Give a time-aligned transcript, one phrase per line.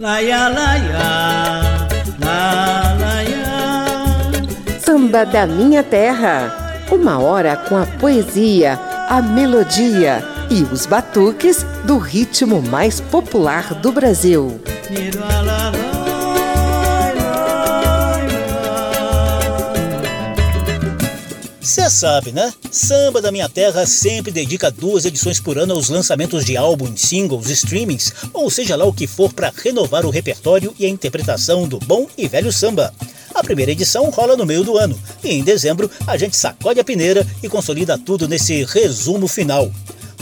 [0.00, 1.88] Laia, laia,
[2.20, 4.78] la, laia.
[4.78, 6.86] Samba da Minha Terra.
[6.88, 13.90] Uma hora com a poesia, a melodia e os batuques do ritmo mais popular do
[13.90, 14.60] Brasil.
[21.78, 22.52] Você sabe, né?
[22.72, 27.48] Samba da Minha Terra sempre dedica duas edições por ano aos lançamentos de álbuns, singles,
[27.50, 31.78] streamings, ou seja lá o que for para renovar o repertório e a interpretação do
[31.78, 32.92] bom e velho samba.
[33.32, 36.84] A primeira edição rola no meio do ano e em dezembro a gente sacode a
[36.84, 39.70] peneira e consolida tudo nesse resumo final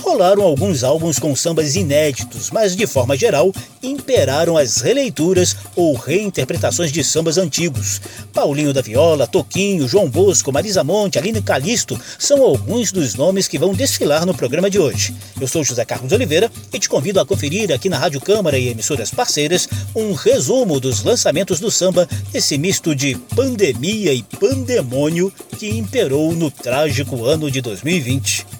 [0.06, 3.52] rolaram alguns álbuns com sambas inéditos, mas de forma geral
[3.82, 8.00] imperaram as releituras ou reinterpretações de sambas antigos.
[8.32, 13.58] Paulinho da Viola, Toquinho, João Bosco, Marisa Monte, Aline Calisto são alguns dos nomes que
[13.58, 15.12] vão desfilar no programa de hoje.
[15.40, 18.68] Eu sou José Carlos Oliveira e te convido a conferir aqui na Rádio Câmara e
[18.68, 25.68] emissoras parceiras um resumo dos lançamentos do samba, esse misto de pandemia e pandemônio que
[25.68, 28.55] imperou no trágico ano de 2020.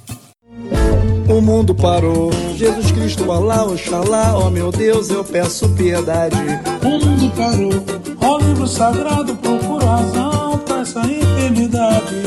[1.29, 6.37] O mundo parou, Jesus Cristo, Alá, Oxalá, ó oh meu Deus, eu peço piedade.
[6.83, 7.85] O mundo parou,
[8.21, 12.23] ó livro sagrado, procura razão pra essa enfermidade.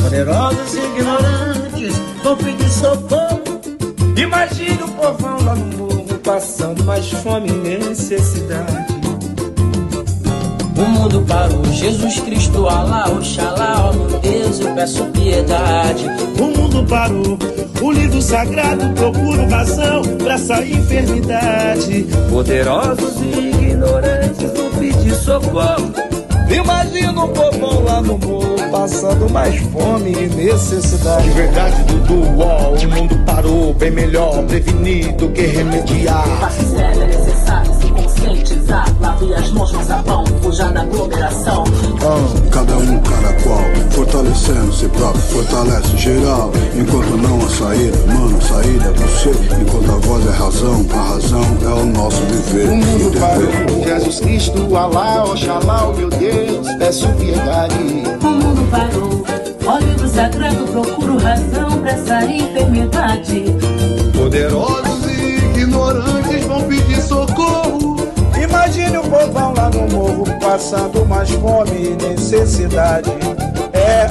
[0.00, 3.42] Poderosos e ignorantes vão pedir socorro.
[4.16, 8.95] Imagine o povão lá no morro, passando mais fome e necessidade.
[10.76, 16.04] O mundo parou, Jesus Cristo, Alá, Oxalá, ó meu Deus, eu peço piedade.
[16.38, 17.38] O mundo parou,
[17.80, 22.06] o livro sagrado procura razão pra essa enfermidade.
[22.28, 25.92] Poderosos e ignorantes vão pedir socorro.
[26.50, 31.24] Imagina o povão lá no morro passando mais fome e necessidade.
[31.24, 36.24] De verdade, Dudu, ó, o mundo parou bem melhor prevenir do que remediar.
[36.40, 41.64] Passe é necessário se conscientizar, lave as mãos com sabão, fuja da aglomeração.
[42.02, 46.50] Ah, cada um, cada qual, fortalecendo si próprio, fortalece geral.
[46.74, 49.30] Enquanto não a saída, mano, saída é você.
[49.60, 52.68] Enquanto a voz é razão, a razão é o nosso viver.
[52.68, 58.55] O mundo parou, Jesus Cristo, Alá, Oxalá, meu Deus, peço piedade.
[58.66, 59.24] O mundo parou,
[59.66, 63.44] ó livro sagrado, procuro razão pra essa enfermidade.
[64.16, 67.96] Poderosos e ignorantes vão pedir socorro.
[68.42, 73.10] Imagine o povão lá no morro passando mais fome e necessidade.
[73.72, 74.08] É,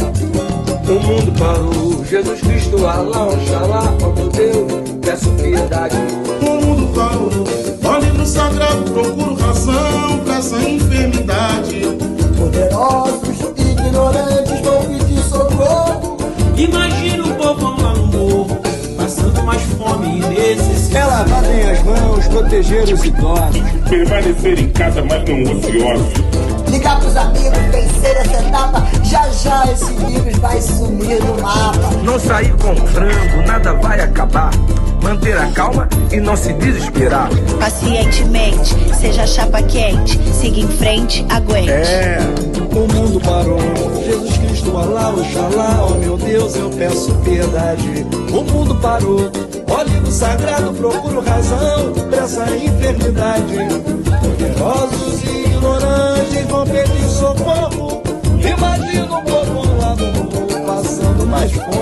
[0.89, 4.71] o mundo parou, Jesus Cristo, Alá, Oxalá, ó meu Deus,
[5.01, 5.97] peço piedade.
[6.41, 7.43] O mundo parou,
[7.83, 11.81] ó livro sagrado, procuro razão pra essa enfermidade.
[12.37, 13.34] Poderosos e
[13.95, 16.17] ignorantes vão pedir socorro.
[16.57, 18.57] Imagina o povão lá no morro,
[18.97, 20.85] passando mais fome e necessidade.
[20.95, 23.61] É lavarem as mãos, proteger os idosos.
[23.89, 26.44] Permanecer em casa, mas não ociosos.
[26.75, 28.85] Ligar pros amigos, vencer essa etapa.
[29.05, 31.89] Já já esse vírus vai sumir do mapa.
[32.03, 34.51] Não sair com frango, nada vai acabar.
[35.01, 37.29] Manter a calma e não se desesperar.
[37.61, 40.19] Pacientemente, seja chapa quente.
[40.33, 41.69] Siga em frente, aguente.
[41.69, 42.19] É,
[42.73, 43.59] o mundo parou.
[44.03, 48.05] Jesus Cristo, Alá, Oxalá, ó oh, meu Deus, eu peço piedade.
[48.33, 49.31] O mundo parou.
[49.69, 53.55] Ó livro sagrado, procuro razão pra essa enfermidade.
[54.19, 58.03] Poderosos e ignorantes vão pedir socorro.
[58.39, 61.74] Imagina o povo lá no mundo passando mais fome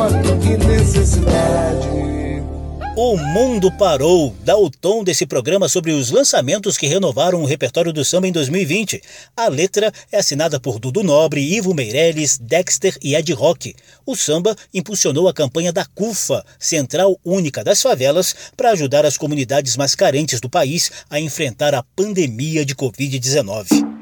[2.95, 7.91] O Mundo Parou dá o tom desse programa sobre os lançamentos que renovaram o repertório
[7.91, 9.01] do samba em 2020.
[9.35, 13.73] A letra é assinada por Dudu Nobre, Ivo Meirelles, Dexter e Ed Rock.
[14.05, 19.75] O samba impulsionou a campanha da CUFA, Central Única das Favelas, para ajudar as comunidades
[19.75, 23.92] mais carentes do país a enfrentar a pandemia de Covid-19.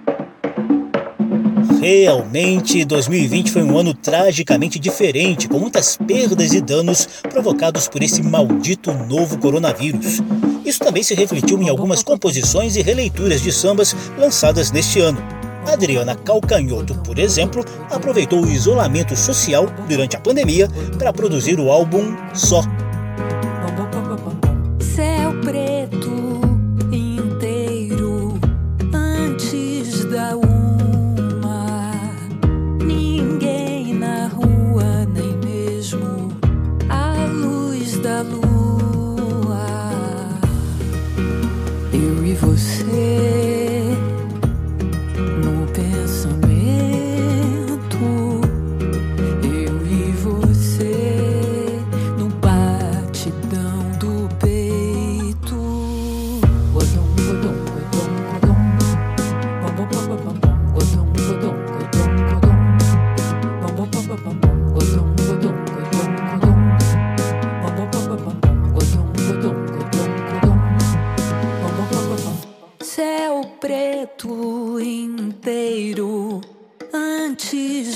[1.80, 8.22] Realmente, 2020 foi um ano tragicamente diferente, com muitas perdas e danos provocados por esse
[8.22, 10.22] maldito novo coronavírus.
[10.66, 15.22] Isso também se refletiu em algumas composições e releituras de sambas lançadas neste ano.
[15.66, 20.68] Adriana Calcanhoto, por exemplo, aproveitou o isolamento social durante a pandemia
[20.98, 22.64] para produzir o álbum Só.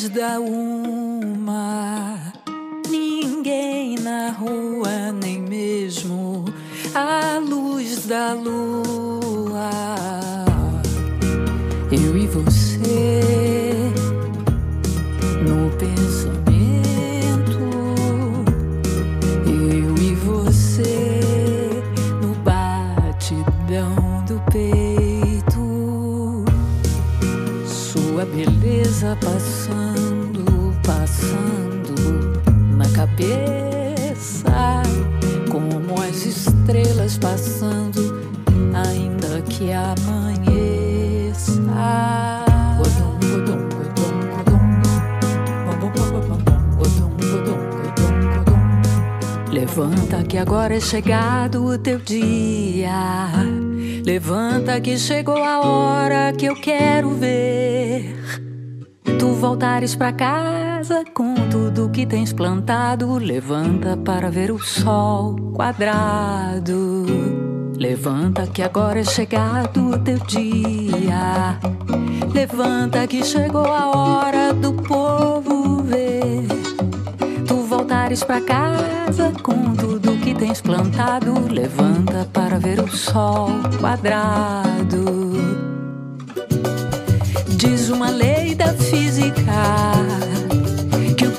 [0.10, 2.18] Da uma.
[2.90, 6.46] Ninguém na rua, nem mesmo
[6.94, 9.70] a luz da lua.
[11.92, 13.22] Eu e você
[15.48, 16.85] no pensamento.
[33.16, 34.84] Cabeça.
[35.50, 38.30] Como as estrelas passando,
[38.74, 41.54] ainda que amanheça.
[49.52, 53.30] Levanta que agora é chegado o teu dia.
[54.06, 58.16] Levanta que chegou a hora que eu quero ver.
[59.20, 60.14] Tu voltares pra
[60.86, 63.18] casa com tudo que tens plantado.
[63.18, 67.06] Levanta para ver o sol quadrado.
[67.76, 71.58] Levanta que agora é chegado o teu dia.
[72.32, 76.46] Levanta que chegou a hora do povo ver.
[77.48, 81.34] Tu voltares pra casa com tudo que tens plantado.
[81.52, 83.50] Levanta para ver o sol
[83.80, 85.34] quadrado.
[87.58, 90.45] Diz uma lei da física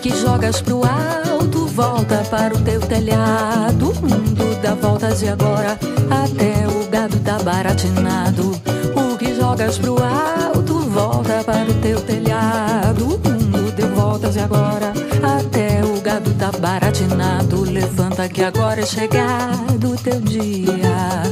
[0.06, 3.90] que jogas pro alto volta para o teu telhado.
[3.90, 5.76] O mundo dá voltas e agora
[6.08, 8.52] até o gado tá baratinado.
[8.94, 13.16] O que jogas pro alto volta para o teu telhado.
[13.16, 14.92] O mundo deu voltas e agora
[15.40, 17.62] até o gado tá baratinado.
[17.62, 21.22] Levanta que agora é chegado o teu dia.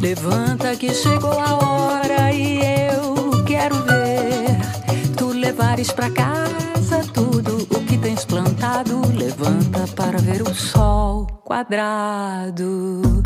[0.00, 2.60] Levanta que chegou a hora e
[2.92, 6.67] eu quero ver tu levares pra casa
[8.88, 9.18] plantado.
[9.18, 13.22] Levanta para ver o sol quadrado.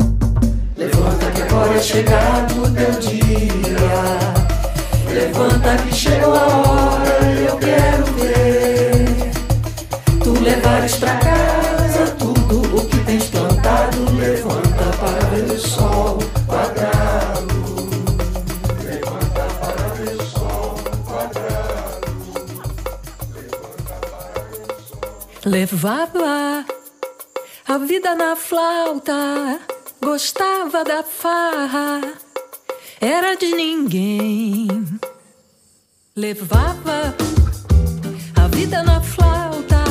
[0.75, 3.23] Levanta que agora é chegado o teu dia.
[5.13, 9.05] Levanta que chegou a hora e eu quero ver
[10.23, 11.62] tu levares pra casa
[25.53, 26.65] Levava
[27.67, 29.59] a vida na flauta,
[30.01, 32.01] gostava da farra,
[32.99, 34.67] era de ninguém.
[36.15, 37.13] Levava
[38.35, 39.83] a vida na flauta,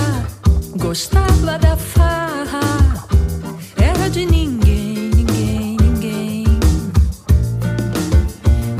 [0.80, 3.06] gostava da farra,
[3.80, 6.44] era de ninguém, ninguém, ninguém.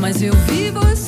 [0.00, 1.02] Mas eu vi você,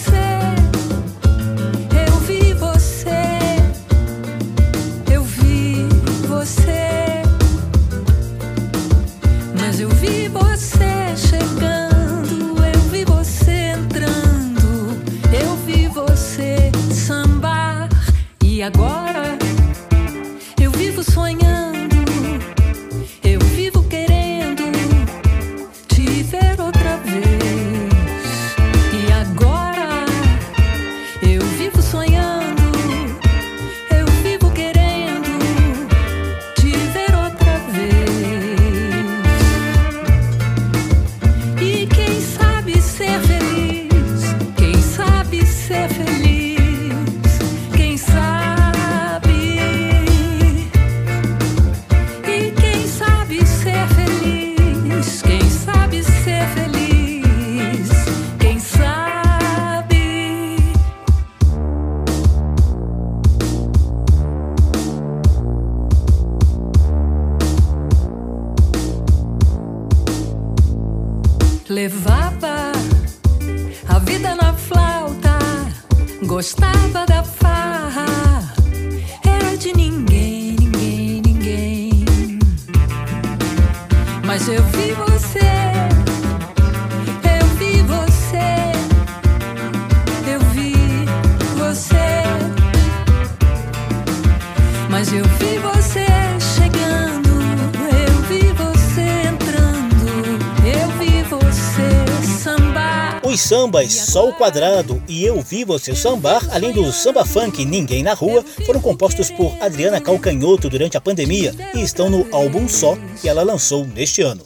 [103.74, 108.44] sambas Sol Quadrado e Eu Vi Você Sambar, além do samba funk Ninguém na Rua,
[108.64, 113.43] foram compostos por Adriana Calcanhoto durante a pandemia e estão no álbum Só que ela
[113.43, 114.44] lançou neste ano.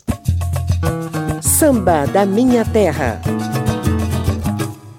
[1.42, 3.20] Samba da Minha Terra.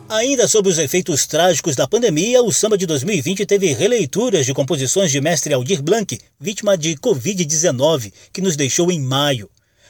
[0.07, 5.11] Ainda sobre os efeitos trágicos da pandemia, o samba de 2020 teve releituras de composições
[5.11, 9.49] de mestre Aldir Blanc, vítima de Covid-19, que nos deixou em maio.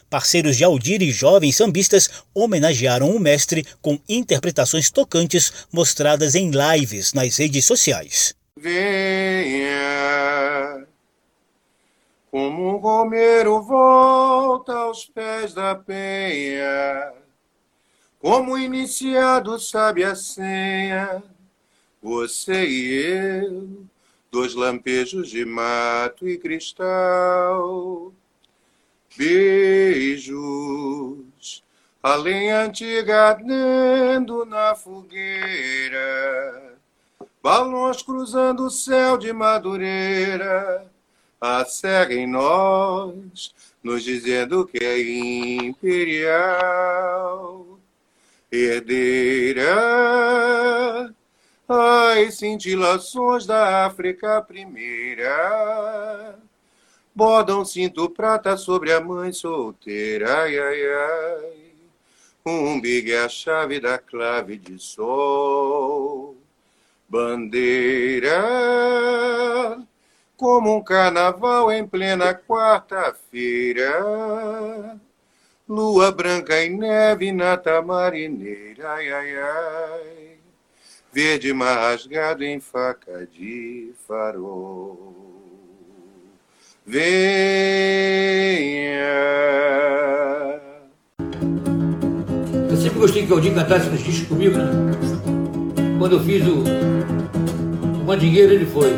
[0.09, 7.13] Parceiros de Aldir e jovens sambistas homenagearam o mestre com interpretações tocantes mostradas em lives
[7.13, 8.33] nas redes sociais.
[8.57, 9.77] Venha,
[12.31, 17.13] como um Romero volta aos pés da penha
[18.19, 21.23] como iniciado sabe a senha,
[22.01, 23.85] você e eu,
[24.29, 28.13] dois lampejos de mato e cristal.
[29.17, 30.37] Beijos,
[32.01, 36.77] a lenha antiga ardendo na fogueira,
[37.41, 40.89] balões cruzando o céu de madureira,
[41.41, 44.99] a serra em nós, nos dizendo que é
[45.57, 46.99] imperial
[48.51, 49.75] herdeira.
[51.67, 56.39] Ai, cintilações da África primeira.
[57.19, 60.43] Bordam cinto prata sobre a mãe solteira.
[60.43, 61.73] Ai, ai, ai.
[62.45, 66.37] Um big é a chave da clave de sol.
[67.09, 68.41] Bandeira,
[70.37, 73.91] como um carnaval em plena quarta-feira
[75.67, 80.37] Lua branca e neve na tamarineira, ai, ai, ai.
[81.11, 85.18] Verde mar rasgado em faca de farol.
[86.91, 87.05] Venha.
[92.67, 94.71] Eu sempre gostei que o Aldinho cantasse nos discos comigo, né?
[95.99, 96.63] Quando eu fiz o,
[98.01, 98.91] o Mandingueiro, ele foi.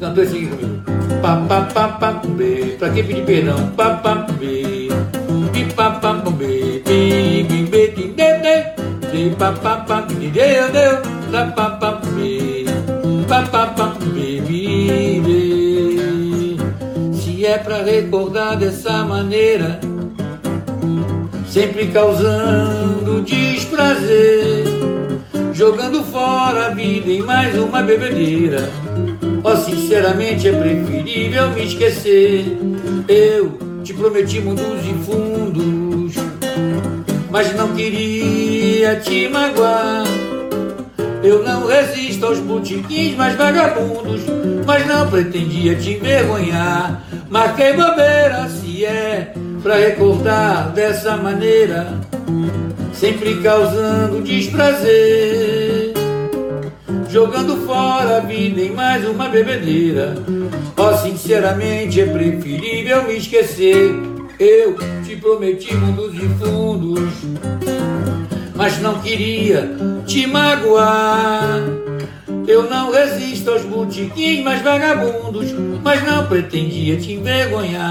[0.00, 0.82] Cantou esse aqui comigo.
[1.20, 3.68] Pa pa pa pa be pra que pedir perdão?
[3.76, 4.88] Pa pa be
[5.52, 8.56] pi pa pa be bi bi be di de de
[9.12, 12.01] de pa pa pa di de de da pa pa
[13.46, 16.56] pa pa pa be bi be
[17.14, 19.80] se é pra recordar dessa maneira
[21.48, 24.64] sempre causando desprazer
[25.52, 28.68] jogando fora a vida em mais uma bebedeira
[29.44, 32.56] Oh, sinceramente é preferível me esquecer.
[33.08, 36.14] Eu te prometi mundos e fundos,
[37.28, 40.21] mas não queria te magoar.
[41.22, 44.22] Eu não resisto aos botiquins mais vagabundos,
[44.66, 47.04] mas não pretendia te envergonhar.
[47.30, 51.98] Marquei bobeira se é pra recordar dessa maneira,
[52.92, 55.92] sempre causando desprazer
[57.12, 60.14] jogando fora a vida em mais uma bebedeira.
[60.78, 63.92] Oh, sinceramente é preferível me esquecer.
[64.38, 67.12] Eu te prometi mundos e fundos,
[68.62, 69.68] mas não queria
[70.06, 71.60] te magoar.
[72.46, 75.48] Eu não resisto aos botiquins mais vagabundos,
[75.82, 77.90] mas não pretendia te envergonhar.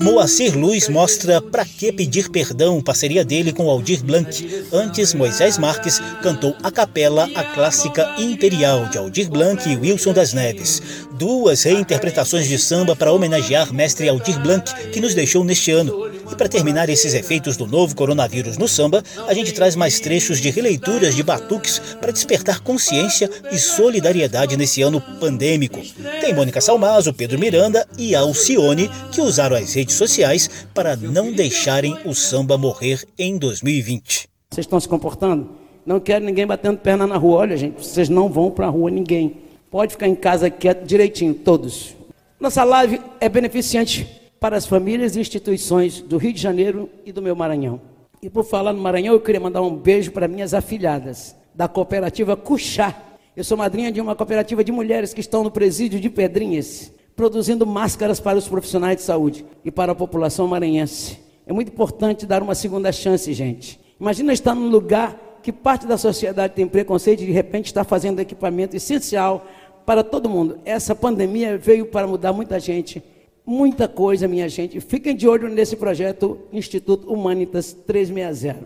[0.00, 4.30] Moacir Luz mostra Pra que pedir perdão, parceria dele com Aldir Blanc.
[4.72, 10.32] Antes, Moisés Marques cantou a capela a clássica Imperial de Aldir Blanc e Wilson das
[10.32, 10.80] Neves.
[11.20, 16.10] Duas reinterpretações de samba para homenagear mestre Aldir Blanc, que nos deixou neste ano.
[16.32, 20.40] E para terminar esses efeitos do novo coronavírus no samba, a gente traz mais trechos
[20.40, 25.82] de releituras de batuques para despertar consciência e solidariedade nesse ano pandêmico.
[26.22, 31.98] Tem Mônica Salmazo, Pedro Miranda e Alcione que usaram as redes sociais para não deixarem
[32.06, 34.26] o samba morrer em 2020.
[34.50, 35.50] Vocês estão se comportando?
[35.84, 37.40] Não quero ninguém batendo perna na rua.
[37.40, 39.49] Olha, gente, vocês não vão para a rua, ninguém.
[39.70, 41.94] Pode ficar em casa quieto direitinho, todos.
[42.40, 44.04] Nossa live é beneficente
[44.40, 47.80] para as famílias e instituições do Rio de Janeiro e do meu Maranhão.
[48.20, 52.36] E por falar no Maranhão, eu queria mandar um beijo para minhas afilhadas da cooperativa
[52.36, 52.96] Cuxá.
[53.36, 57.64] Eu sou madrinha de uma cooperativa de mulheres que estão no presídio de Pedrinhas, produzindo
[57.64, 61.16] máscaras para os profissionais de saúde e para a população maranhense.
[61.46, 63.78] É muito importante dar uma segunda chance, gente.
[64.00, 68.20] Imagina estar num lugar que parte da sociedade tem preconceito e de repente está fazendo
[68.20, 69.46] equipamento essencial
[69.84, 70.58] para todo mundo.
[70.64, 73.02] Essa pandemia veio para mudar muita gente
[73.50, 74.80] muita coisa, minha gente.
[74.80, 78.58] Fiquem de olho nesse projeto Instituto Humanitas 360.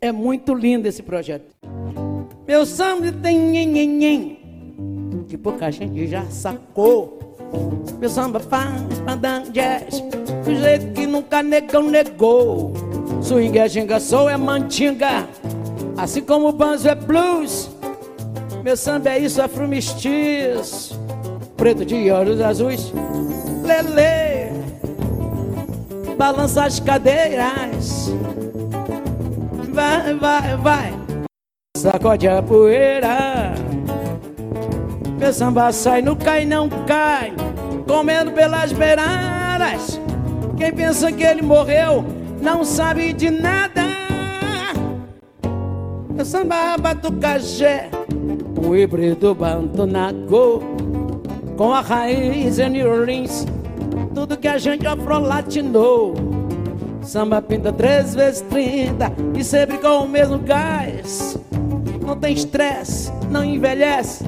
[0.00, 1.44] É muito lindo esse projeto.
[2.46, 4.38] Meu samba tem nhen,
[5.28, 7.36] que pouca gente já sacou.
[8.00, 8.72] Meu samba faz
[9.06, 10.02] pandan jazz,
[10.44, 12.72] do jeito que nunca negão negou.
[13.22, 15.28] Swing é ginga, soul é mantinga,
[15.96, 17.70] assim como o banzo é blues.
[18.62, 19.68] Meu samba é isso, afro
[21.56, 22.92] preto de olhos azuis.
[23.62, 24.52] Lele
[26.16, 28.12] balança as cadeiras.
[29.72, 30.92] Vai, vai, vai,
[31.76, 33.54] sacode a poeira.
[35.18, 37.32] Meu samba sai, não cai, não cai,
[37.86, 40.00] comendo pelas beiradas.
[40.56, 42.04] Quem pensa que ele morreu
[42.40, 43.82] não sabe de nada.
[46.10, 47.90] Meu samba batucajé,
[48.64, 50.62] o híbrido bantonaco,
[51.56, 53.46] com a raiz em New Orleans,
[54.14, 56.14] tudo que a gente afrolatinou.
[57.02, 61.36] Samba pinta três vezes trinta e sempre com o mesmo gás.
[62.04, 64.24] Não tem estresse, não envelhece.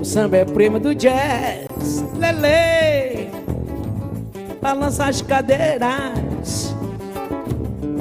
[0.00, 2.04] O samba é prima do jazz.
[2.18, 3.30] Lele,
[4.60, 6.74] balança as cadeiras.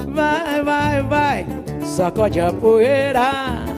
[0.07, 1.47] Vai, vai, vai,
[1.83, 3.74] sacode a poeira.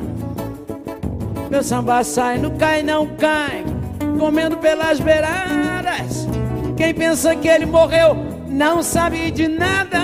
[1.49, 3.63] Meu samba sai, não cai, não cai,
[4.19, 6.27] comendo pelas beiradas.
[6.75, 8.15] Quem pensa que ele morreu
[8.47, 9.99] não sabe de nada.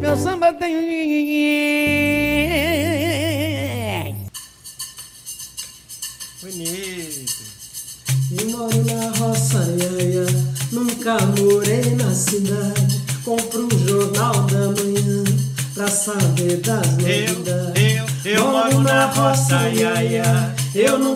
[0.00, 1.81] Meu samba tem.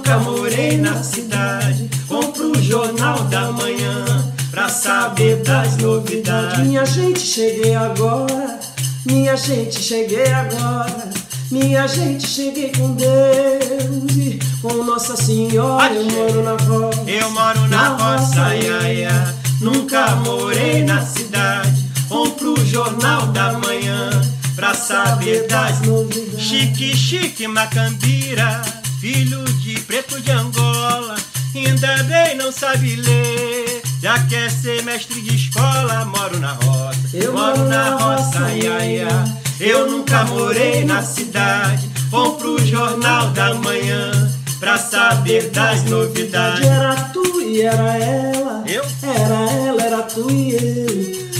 [0.07, 1.91] Nunca morei na cidade.
[2.07, 4.05] Compro o jornal da manhã
[4.53, 6.61] pra saber das novidades.
[6.61, 8.61] Minha gente, cheguei agora.
[9.05, 11.11] Minha gente, cheguei agora.
[11.51, 15.93] Minha gente, cheguei com Deus e com Nossa Senhora.
[15.93, 17.11] Eu moro na roça.
[17.11, 19.35] Eu moro na, roça, iaia.
[19.61, 21.85] Nunca morei na cidade.
[22.09, 24.11] Compro o jornal da manhã
[24.55, 26.41] pra saber das novidades.
[26.41, 28.86] Chique, chique, macambira.
[29.07, 31.15] Filho de preto de Angola.
[31.55, 33.81] Ainda bem não sabe ler.
[34.03, 36.99] Já quer ser mestre de escola, moro na roça.
[37.15, 39.25] Eu moro na roça, ia, ia.
[39.61, 41.89] Eu nunca morei na cidade.
[42.11, 44.11] Compro o jornal da manhã
[44.59, 46.67] pra saber das novidades.
[46.67, 48.65] Era tu e era ela.
[48.67, 48.83] Eu?
[49.05, 50.51] Era ela, era tu e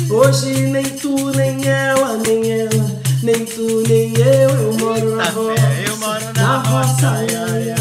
[0.09, 0.17] eu.
[0.17, 4.51] Hoje nem tu, nem ela, nem ela, nem tu, nem eu.
[4.51, 5.86] Eu moro na roça.
[6.47, 7.75] Na, roça, ia.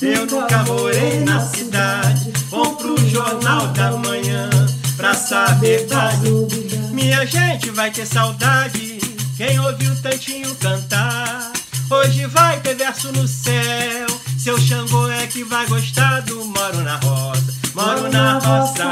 [0.00, 2.32] Eu nunca morei na cidade.
[2.48, 4.48] Compro o jornal da manhã
[4.96, 6.90] pra saber novidades.
[6.92, 9.00] Minha gente vai ter saudade.
[9.36, 11.50] Quem ouviu tantinho cantar,
[11.90, 14.06] hoje vai ter verso no céu.
[14.38, 17.52] Seu Xangô é que vai gostar do Moro na Roça.
[17.74, 18.84] Moro na roça.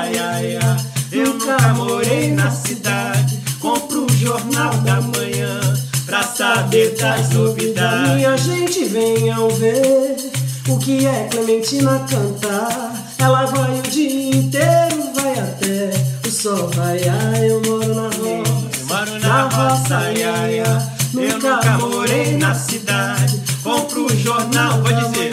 [1.13, 3.39] Eu nunca morei na cidade.
[3.61, 5.80] Compro o jornal da manhã
[6.11, 8.15] pra saber das novidades.
[8.17, 10.17] Minha gente, venham ver
[10.69, 12.93] o que é Clementina cantar.
[13.17, 15.91] Ela vai o dia inteiro, vai até
[16.27, 17.37] o sol raiar.
[17.37, 18.85] Eu moro na roça.
[18.89, 20.93] Moro na roça, ia, ia.
[21.15, 23.41] Eu nunca morei na cidade.
[23.63, 25.31] Compro o jornal, vou dizer.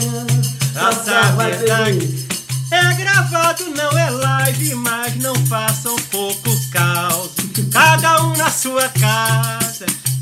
[0.76, 2.28] Essa verdade
[2.72, 7.32] é gravado, não é live, mas não façam pouco caos.
[7.72, 9.66] Cada um na sua casa.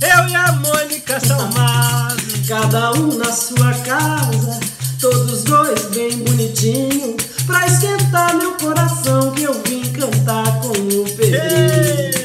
[0.06, 2.16] Eu e a Mônica Salmazo.
[2.48, 4.60] Cada um na sua casa.
[5.02, 7.18] Todos dois bem bonitinho.
[7.48, 12.16] Pra esquentar meu coração que eu vim cantar com o Pedrinho.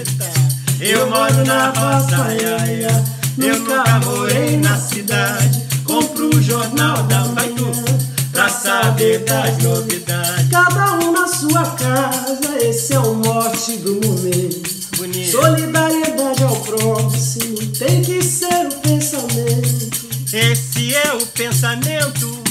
[0.80, 3.04] Eu moro na roça, ia.
[3.38, 5.62] Eu nunca morei na cidade.
[5.84, 7.72] Compro o jornal da manhã
[8.32, 10.48] pra saber das novidades.
[10.50, 14.70] Cada um na sua casa, esse é o mote do momento.
[14.96, 15.30] Bonito.
[15.30, 16.39] Solidariedade
[17.78, 20.08] tem que ser o pensamento.
[20.32, 22.42] Esse é o pensamento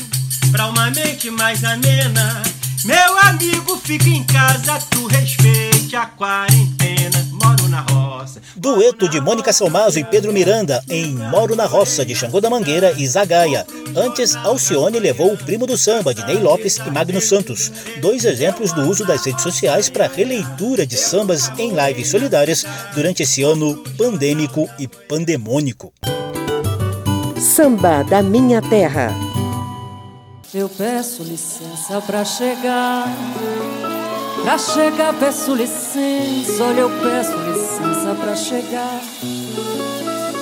[0.52, 2.42] pra uma mente mais amena.
[2.84, 7.29] Meu amigo, fica em casa, tu respeite a quarentena.
[7.70, 8.42] Na roça.
[8.56, 12.94] Dueto de Mônica Salmazo e Pedro Miranda em Moro na Roça de Xangô da Mangueira
[12.98, 13.66] e Zagaia.
[13.96, 18.74] Antes, Alcione levou o primo do samba de Ney Lopes e Magno Santos, dois exemplos
[18.74, 23.78] do uso das redes sociais para releitura de sambas em lives solidárias durante esse ano
[23.98, 25.94] pandêmico e pandemônico.
[27.40, 29.14] Samba da Minha Terra.
[30.54, 33.06] Eu peço licença pra chegar.
[34.44, 36.64] Pra chegar, peço licença.
[36.64, 39.02] Olha, eu peço licença pra chegar.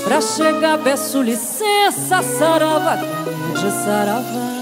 [0.03, 2.21] Pra chegar, peço licença.
[2.21, 4.57] Sarava, quem é de saravá.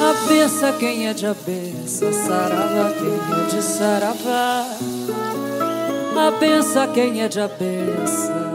[0.00, 2.12] A benção quem é de abença.
[2.12, 4.66] Sarava, quem é de saravá.
[6.16, 8.49] A benção quem é de abença.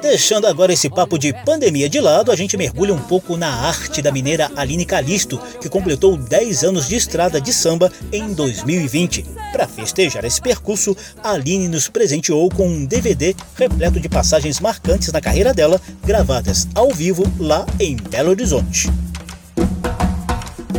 [0.00, 4.00] Deixando agora esse papo de pandemia de lado, a gente mergulha um pouco na arte
[4.00, 9.24] da mineira Aline Calisto, que completou 10 anos de estrada de samba em 2020.
[9.50, 15.20] Para festejar esse percurso, Aline nos presenteou com um DVD repleto de passagens marcantes na
[15.20, 18.88] carreira dela, gravadas ao vivo lá em Belo Horizonte.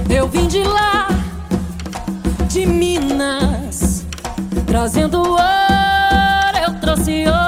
[0.09, 1.09] Eu vim de lá,
[2.47, 4.05] de Minas,
[4.65, 7.38] trazendo ouro, eu trouxe ouro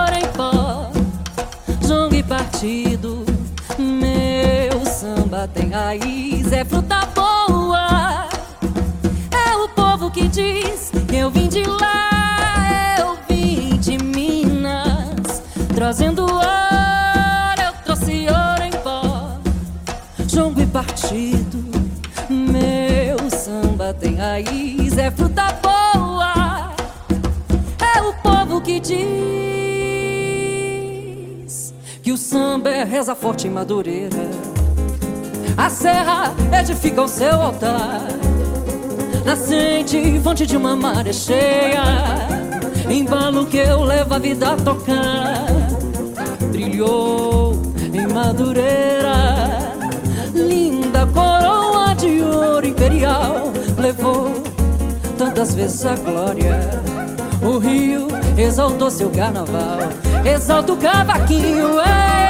[5.71, 8.27] raiz, é fruta boa.
[9.31, 15.41] É o povo que diz eu vim de lá, eu vim de Minas,
[15.73, 16.41] trazendo ouro,
[17.65, 19.37] eu trouxe ouro em pó,
[20.27, 21.61] jongo e partido.
[22.29, 26.73] Meu samba tem raiz, é fruta boa.
[27.95, 29.01] É o povo que diz
[32.03, 34.50] que o samba é reza forte em Madureira.
[35.61, 38.07] A serra edifica o seu altar.
[39.23, 41.83] Nascente, fonte de uma maré cheia.
[42.89, 45.45] Embalo que eu levo a vida a tocar.
[46.51, 47.61] Brilhou
[47.93, 49.75] em Madureira.
[50.33, 54.31] Linda coroa de ouro imperial levou
[55.15, 56.59] tantas vezes a glória.
[57.43, 59.77] O rio exaltou seu carnaval,
[60.25, 61.77] exalta o cavaquinho,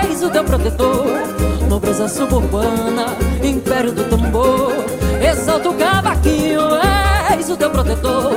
[0.03, 1.05] eis o teu protetor.
[1.69, 4.73] Nobreza suburbana, império do tambor,
[5.21, 6.61] exalta o cavaquinho,
[7.33, 8.33] eis o teu protetor.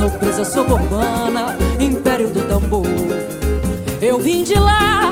[0.00, 2.86] Nobreza suburbana, império do tambor.
[4.00, 5.10] Eu vim de lá,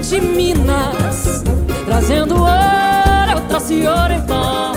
[0.00, 1.42] de Minas,
[1.84, 4.72] trazendo ouro, eu trouxe ouro em pó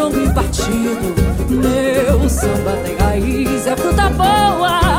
[0.00, 1.14] jongo e partido.
[1.50, 4.89] Meu samba tem raiz, é fruta boa.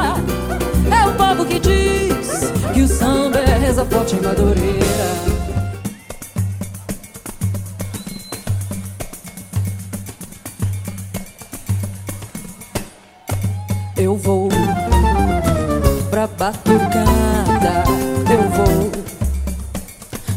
[2.84, 5.12] O samba é reza forte em Madureira.
[13.98, 14.50] Eu vou
[16.10, 17.84] pra batucada,
[18.30, 18.91] eu vou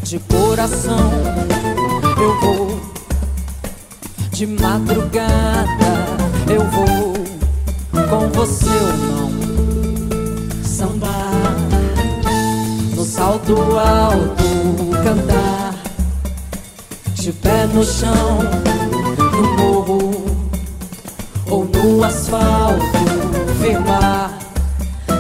[0.02, 1.10] de coração,
[2.18, 2.80] eu vou
[4.30, 5.94] de madrugada
[6.48, 7.14] eu vou
[8.08, 9.13] com você
[17.74, 18.38] no chão
[19.32, 20.24] no morro
[21.50, 22.84] ou no asfalto.
[23.60, 24.38] Firmar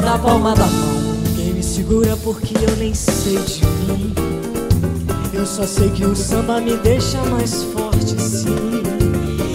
[0.04, 0.94] na palma da mão.
[1.34, 4.14] Quem me segura porque eu nem sei de mim?
[5.32, 8.82] Eu só sei que o samba me deixa mais forte sim.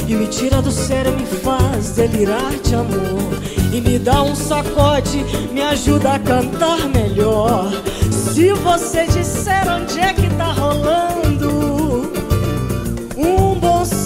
[0.05, 3.39] E me tira do sério, me faz delirar de amor.
[3.71, 7.71] E me dá um sacode, me ajuda a cantar melhor.
[8.12, 11.18] Se você disser onde é que tá rolando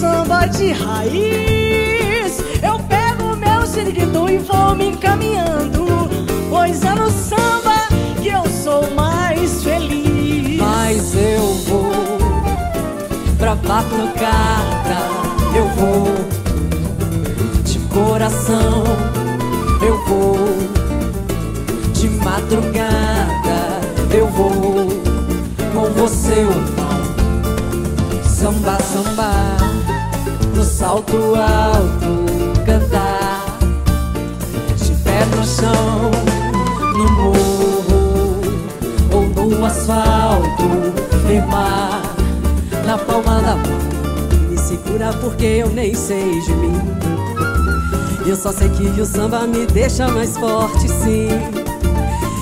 [0.04, 2.44] samba de raiz.
[2.62, 5.86] Eu pego meu siriguido e vou me encaminhando
[6.50, 7.88] Pois é no samba
[8.20, 10.58] que eu sou mais feliz.
[10.58, 11.92] Mas eu vou
[13.38, 14.74] pra batucada
[15.56, 16.12] eu vou
[17.62, 18.82] de coração,
[19.80, 20.36] eu vou
[21.92, 23.80] de madrugada,
[24.12, 24.88] eu vou
[25.72, 26.84] com você ou não.
[28.24, 29.13] Samba, samba,
[30.84, 33.42] salto alto, cantar
[34.76, 36.10] de pé no chão,
[36.92, 38.40] no morro
[39.10, 40.68] ou no asfalto,
[41.26, 42.02] firmar
[42.84, 46.78] na palma da mão segura porque eu nem sei de mim.
[48.26, 51.28] Eu só sei que o samba me deixa mais forte, sim.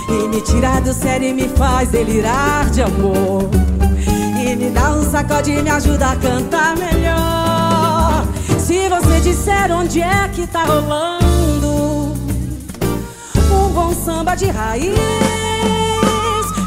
[0.09, 3.48] E me tira do sério e me faz delirar de amor.
[4.44, 7.41] E me dá um sacode e me ajuda a cantar melhor.
[8.72, 12.14] Se você disser onde é que tá rolando
[13.52, 14.96] um bom samba de raiz,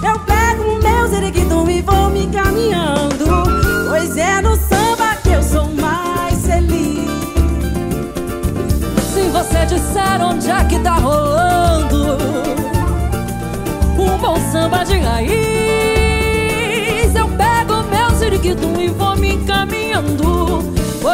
[0.04, 3.26] eu pego o meu zeriguidum e vou me caminhando.
[3.90, 7.10] Pois é no samba que eu sou mais feliz.
[9.12, 12.18] Se você disser onde é que tá rolando
[13.98, 15.34] um bom samba de raiz,
[17.16, 20.45] eu pego meu ziriquitum e vou me encaminhando.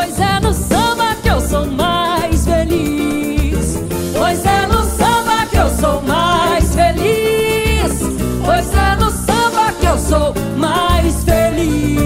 [0.03, 3.77] Pois é no samba que eu sou mais feliz.
[4.17, 7.99] Pois é no samba que eu sou mais feliz.
[8.43, 12.01] Pois é no samba que eu sou mais feliz.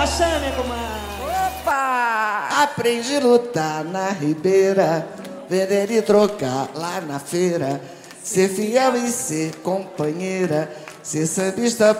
[0.00, 1.62] Axé, minha comadre.
[1.62, 2.48] Opa!
[2.64, 5.06] Aprendi a lutar na ribeira,
[5.48, 7.80] vender e trocar lá na feira.
[8.24, 10.68] ser fiel e ser companheira,
[11.02, 11.94] ser sambista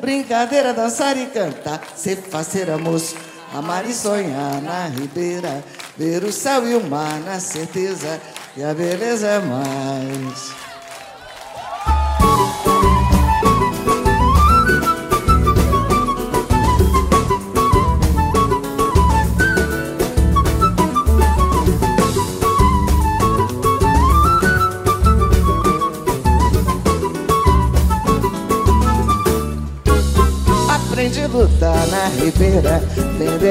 [0.00, 3.14] brincadeira, dançar e cantar, ser faceira, moço,
[3.52, 5.62] amar e sonhar na ribeira,
[5.96, 8.20] ver o céu e o mar na certeza
[8.54, 10.73] que a beleza é mais.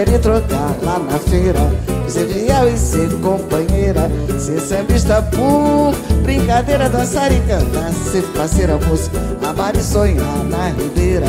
[0.08, 1.60] E trocar lá na feira.
[2.08, 9.18] Ser fiel e ser companheira, ser sambista por brincadeira, dançar e cantar, ser parceira, música,
[9.48, 11.28] amar e sonhar na ribeira.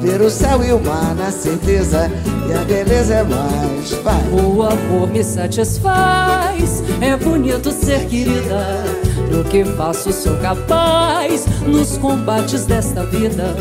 [0.00, 2.10] Ver o céu e o mar na certeza,
[2.48, 3.92] e a beleza é mais.
[4.02, 4.22] Vai.
[4.32, 8.84] O amor me satisfaz, é bonito ser querida.
[9.30, 13.54] No que faço sou capaz, nos combates desta vida.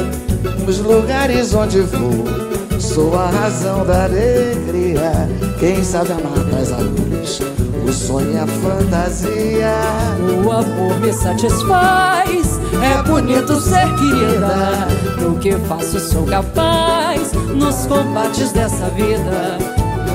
[0.66, 2.26] Nos lugares onde vou,
[2.84, 5.30] sou a razão da alegria.
[5.60, 7.40] Quem sabe amar traz a luz,
[7.88, 9.74] o sonho e a fantasia.
[10.44, 14.88] O amor me satisfaz, é bonito ser querida.
[15.22, 19.58] No que faço sou capaz, nos combates dessa vida.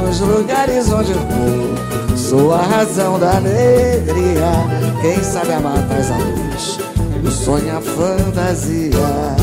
[0.04, 4.52] Nos lugares onde vou, sou a razão da alegria.
[5.00, 6.78] Quem sabe amar traz a luz,
[7.24, 9.36] o sonho e a fantasia.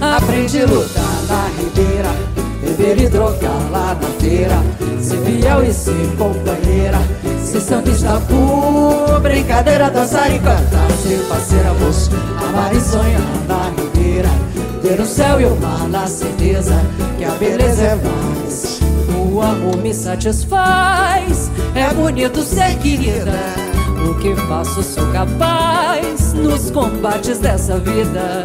[0.00, 2.35] Aprendi a lutar na ribeira,
[2.76, 4.62] beber e trocar lá na feira,
[5.00, 6.98] ser fiel e ser companheira,
[7.42, 12.10] ser sambista por brincadeira, dançar e cantar, ser parceira, moço,
[12.46, 14.28] amar e sonhar na ribeira,
[14.82, 16.74] ter o céu e o mar na certeza
[17.18, 18.80] que a beleza é mais.
[19.34, 23.32] O amor me satisfaz, é bonito ser querida.
[24.08, 28.44] O que faço sou capaz nos combates dessa vida.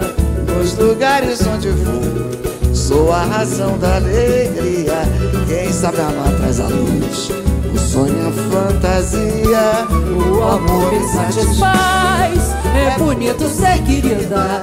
[0.58, 5.04] Nos lugares onde vou, sou a razão da alegria.
[5.48, 7.32] Quem sabe amar traz a luz,
[7.74, 9.88] o sonho a fantasia.
[9.90, 14.62] O amor me satisfaz, é bonito ser querida.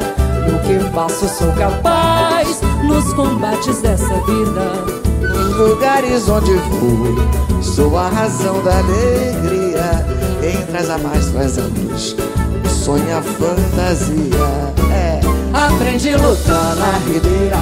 [0.48, 4.98] O que faço sou capaz nos combates dessa vida.
[5.20, 10.06] Nos lugares onde vou, sou a razão da alegria.
[10.40, 12.16] Quem traz a mais traz a luz,
[12.64, 14.74] o sonho a fantasia.
[14.94, 15.20] É.
[15.52, 17.56] Aprendi lutar na ribeira,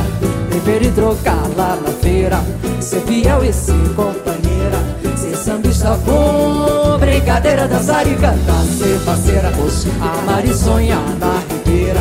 [0.60, 2.38] beber e trocar lá na feira,
[2.80, 4.78] ser fiel e ser companheira,
[5.16, 9.52] ser sambista bom, brincadeira, dançar e cantar, ser parceira,
[10.00, 12.00] amar e sonhar na ribeira,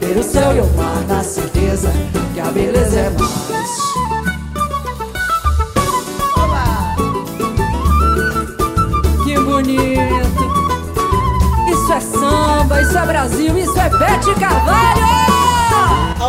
[0.00, 1.92] ter o céu e o mar na certeza
[2.34, 3.42] que a beleza é mais.
[9.44, 9.98] Bonito!
[11.70, 15.31] Isso é samba, isso é Brasil, isso é Bete Carvalho!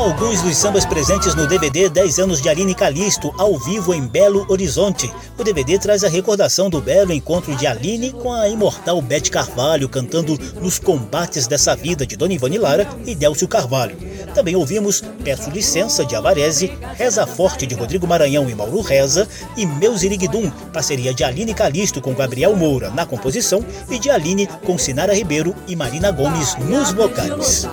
[0.03, 4.45] Alguns dos sambas presentes no DVD 10 anos de Aline Calisto, ao vivo em Belo
[4.49, 5.09] Horizonte.
[5.37, 9.87] O DVD traz a recordação do belo encontro de Aline com a imortal Bete Carvalho
[9.87, 13.95] cantando Nos Combates dessa Vida de Dona Ivone Lara e Délcio Carvalho.
[14.33, 19.65] Também ouvimos Peço Licença de Avarese, Reza Forte de Rodrigo Maranhão e Mauro Reza e
[19.65, 24.77] Meus Iriguidum, parceria de Aline Calisto com Gabriel Moura na composição e de Aline com
[24.77, 27.67] Sinara Ribeiro e Marina Gomes nos vocais.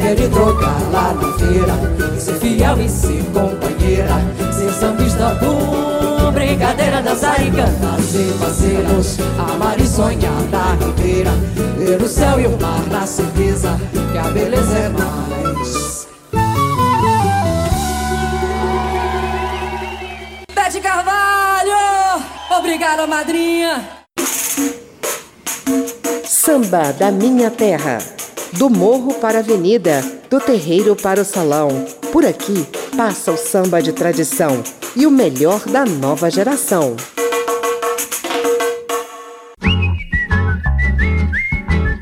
[0.00, 4.14] Na ribeira, beber e trocar lá na feira, ser fiel e ser companheira,
[4.52, 11.30] ser sambista bom, brincadeira, dançar e cantar, ser parceiros, amar e sonhar na ribeira,
[11.76, 13.78] ver o céu e o mar na certeza
[14.12, 16.08] que a beleza é mais.
[20.54, 22.24] Bete Carvalho!
[22.58, 23.88] Obrigada, madrinha!
[26.24, 28.19] Samba da Minha Terra.
[28.52, 31.86] Do morro para a avenida, do terreiro para o salão.
[32.12, 34.62] Por aqui passa o samba de tradição
[34.96, 36.96] e o melhor da nova geração.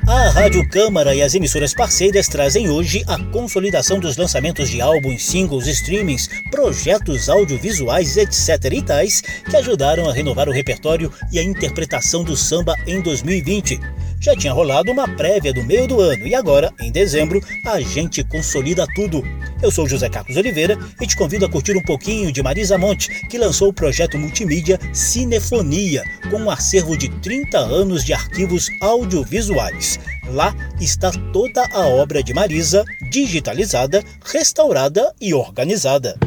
[0.07, 5.27] A Rádio Câmara e as emissoras parceiras trazem hoje a consolidação dos lançamentos de álbuns,
[5.27, 8.73] singles, streamings, projetos audiovisuais, etc.
[8.73, 13.79] e tais, que ajudaram a renovar o repertório e a interpretação do samba em 2020.
[14.21, 18.25] Já tinha rolado uma prévia do meio do ano e agora, em dezembro, a gente
[18.25, 19.23] consolida tudo.
[19.63, 23.09] Eu sou José Carlos Oliveira e te convido a curtir um pouquinho de Marisa Monte,
[23.29, 30.01] que lançou o projeto multimídia Cinefonia, com um acervo de 30 anos de arquivos audiovisuais.
[30.33, 36.19] Lá está toda a obra de Marisa, digitalizada, restaurada e organizada.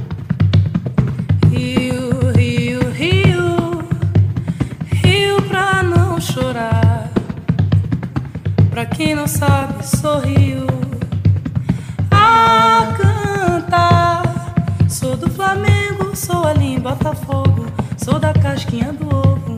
[8.72, 10.66] Pra quem não sabe, sorriu
[12.10, 14.24] a cantar.
[14.90, 19.56] Sou do Flamengo, sou ali em Botafogo, sou da casquinha do ovo.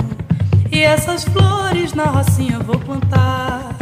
[0.72, 3.76] E essas flores na rocinha vou plantar.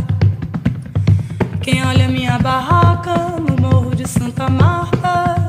[1.61, 5.45] Quem olha minha barraca no morro de Santa Marta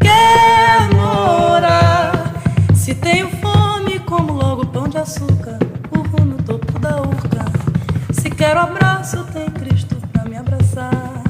[0.00, 2.34] quer morar.
[2.74, 5.58] Se tenho fome, como logo pão de açúcar,
[8.38, 11.24] quero abraço, tem Cristo pra me abraçar.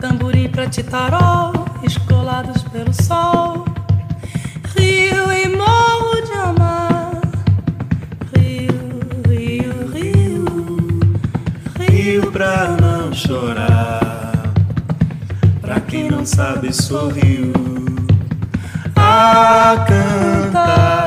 [0.00, 1.52] Tamborim pra titarol,
[1.84, 3.64] escolados pelo sol.
[4.76, 7.20] Rio e morro de amar.
[8.36, 10.44] Rio, rio, rio.
[11.78, 14.32] Rio pra não chorar.
[15.60, 17.52] Pra quem não sabe, sorriu
[18.96, 21.05] a cantar.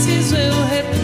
[0.00, 0.99] Preciso, eu repito.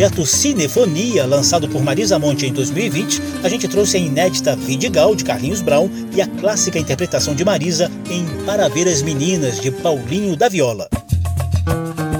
[0.00, 5.22] Projeto Cinefonia, lançado por Marisa Monte em 2020, a gente trouxe a inédita Vidigal, de
[5.22, 10.36] Carlinhos Brown, e a clássica interpretação de Marisa em Para Ver as Meninas, de Paulinho
[10.36, 10.88] da Viola.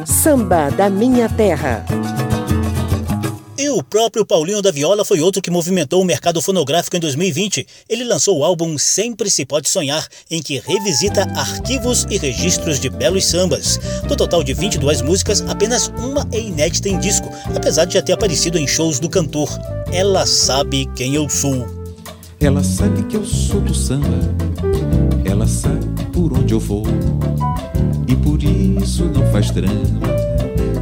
[0.04, 1.82] Samba da Minha Terra.
[3.80, 7.66] O próprio Paulinho da Viola foi outro que movimentou o mercado fonográfico em 2020.
[7.88, 12.90] Ele lançou o álbum Sempre Se Pode Sonhar, em que revisita arquivos e registros de
[12.90, 13.80] belos sambas.
[14.06, 18.12] Do total de 22 músicas, apenas uma é inédita em disco, apesar de já ter
[18.12, 19.48] aparecido em shows do cantor.
[19.90, 21.66] Ela sabe quem eu sou.
[22.38, 24.18] Ela sabe que eu sou do samba,
[25.24, 26.84] ela sabe por onde eu vou,
[28.06, 30.00] e por isso não faz drama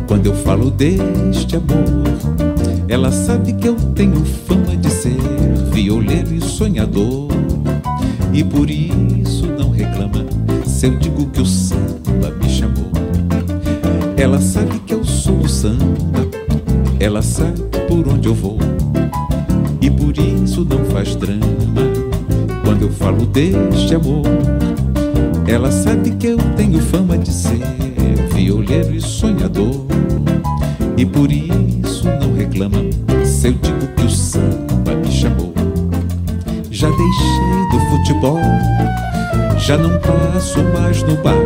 [0.08, 2.57] quando eu falo deste amor.
[2.88, 5.16] Ela sabe que eu tenho fama de ser
[5.72, 7.28] violeiro e sonhador,
[8.32, 10.24] e por isso não reclama
[10.64, 12.90] se eu digo que o samba me chamou.
[14.16, 16.26] Ela sabe que eu sou do samba,
[16.98, 18.58] ela sabe por onde eu vou,
[19.80, 21.42] e por isso não faz drama
[22.64, 24.22] quando eu falo deste amor.
[25.46, 27.60] Ela sabe que eu tenho fama de ser
[28.34, 29.86] violeiro e sonhador,
[30.98, 32.78] e por isso não reclama
[33.24, 35.54] se eu digo que o samba me chamou.
[36.72, 38.40] Já deixei do futebol,
[39.56, 41.36] já não passo mais no bar.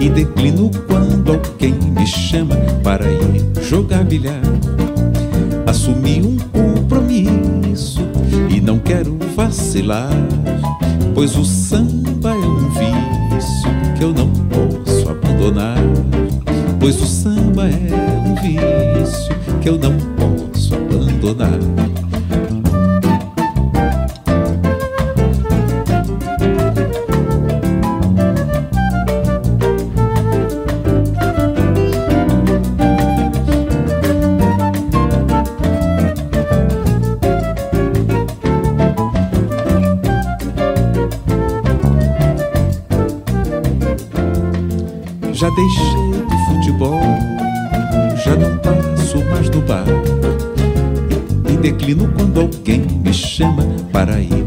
[0.00, 4.42] E declino quando alguém me chama para ir jogar bilhar.
[5.64, 8.00] Assumi um compromisso
[8.48, 10.10] e não quero vacilar,
[11.14, 15.78] pois o samba é um vício que eu não posso abandonar.
[16.80, 17.99] Pois o samba é
[19.60, 21.79] que eu não posso abandonar.
[54.06, 54.39] Chama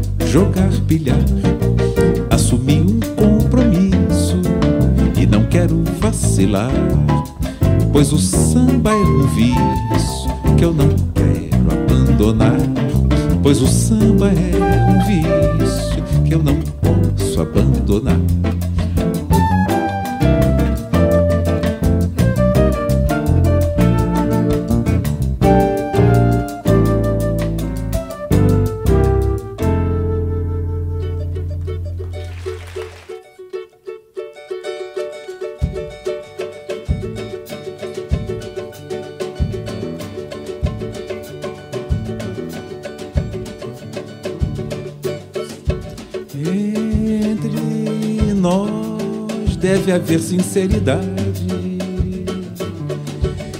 [50.54, 51.04] sinceridade.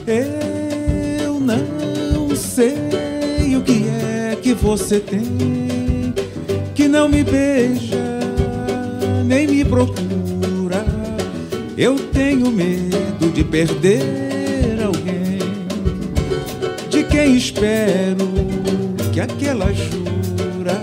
[0.06, 6.14] Eu não sei o que é que você tem
[6.72, 8.20] que não me beija
[9.26, 10.84] nem me procura.
[11.76, 15.38] Eu tenho medo de perder alguém
[16.88, 18.28] de quem espero
[19.12, 20.80] que aquela jura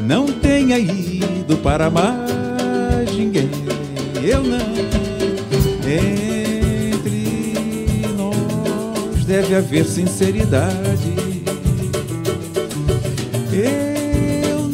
[0.00, 3.50] não tenha ido para mais ninguém.
[4.22, 4.97] Eu não.
[9.40, 11.14] Deve haver sinceridade.
[13.52, 14.68] Eu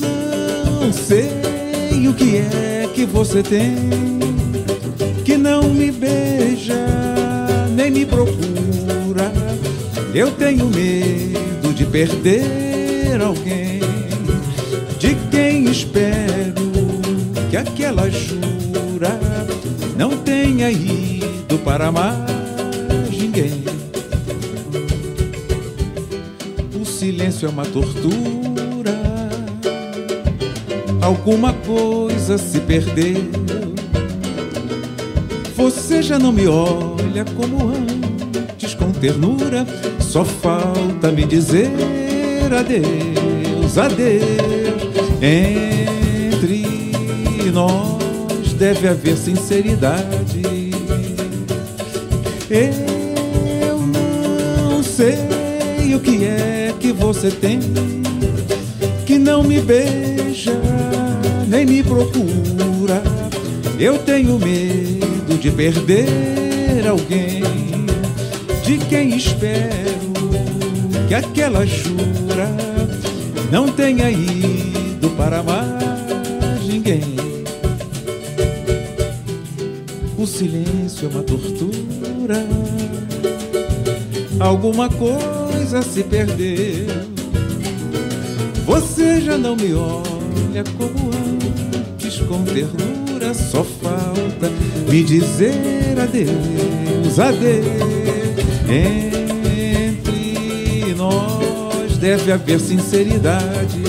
[0.80, 3.74] não sei o que é que você tem
[5.22, 6.86] que não me beija
[7.76, 9.30] nem me procura.
[10.14, 13.80] Eu tenho medo de perder alguém
[14.98, 16.64] de quem espero
[17.50, 19.20] que aquela jura
[19.98, 22.23] não tenha ido para mais
[27.44, 28.94] é uma tortura,
[31.02, 33.22] alguma coisa se perdeu.
[35.54, 39.66] Você já não me olha como antes com ternura,
[40.00, 41.70] só falta me dizer
[42.58, 44.24] adeus, adeus.
[45.20, 46.64] Entre
[47.52, 50.42] nós deve haver sinceridade.
[52.50, 56.53] Eu não sei o que é
[56.84, 57.58] que você tem
[59.06, 60.52] que não me beija
[61.48, 63.02] nem me procura.
[63.80, 67.40] Eu tenho medo de perder alguém
[68.66, 70.12] de quem espero
[71.08, 72.54] que aquela jura
[73.50, 77.16] não tenha ido para mais ninguém.
[80.18, 82.44] O silêncio é uma tortura,
[84.38, 85.43] alguma coisa
[85.82, 86.86] se perdeu.
[88.66, 94.50] Você já não me olha como antes com ternura, só falta
[94.88, 97.64] me dizer adeus, adeus.
[99.96, 103.82] Entre nós deve haver sinceridade.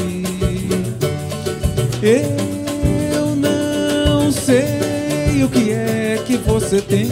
[2.02, 7.08] Eu não sei o que é que você tem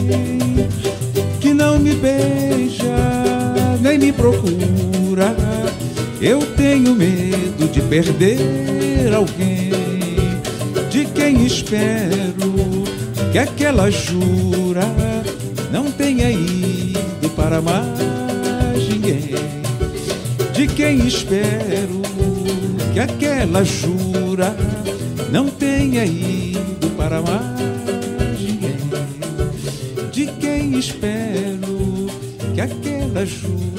[1.40, 3.33] que não me beija
[3.98, 5.36] me procura.
[6.20, 9.70] Eu tenho medo de perder alguém
[10.90, 12.84] de quem espero
[13.32, 14.84] que aquela jura
[15.72, 19.34] não tenha ido para mais ninguém.
[20.52, 22.00] De quem espero
[22.92, 24.56] que aquela jura
[25.30, 28.76] não tenha ido para mais ninguém.
[30.12, 32.06] De quem espero
[32.54, 33.73] que aquela jura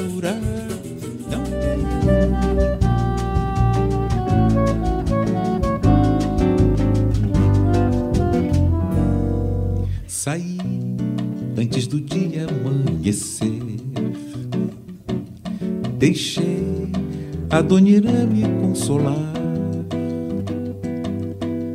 [17.56, 19.32] a Dona Irã me consolar.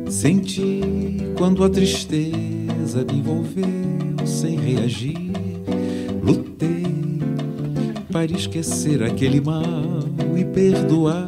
[0.07, 0.79] Senti
[1.35, 3.65] quando a tristeza me envolveu
[4.23, 5.31] sem reagir.
[6.21, 6.85] Lutei
[8.11, 9.63] para esquecer aquele mal
[10.37, 11.27] e perdoar.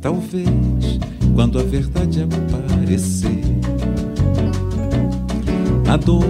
[0.00, 0.48] Talvez
[1.32, 3.42] quando a verdade aparecer,
[5.88, 6.24] a dor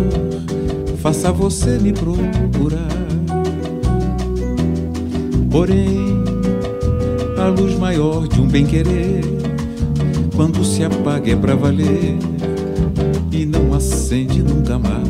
[0.98, 2.86] faça você me procurar.
[5.50, 6.35] Porém,
[7.46, 9.20] a luz maior de um bem-querer,
[10.34, 12.18] quando se apaga é pra valer
[13.30, 15.06] e não acende nunca mais.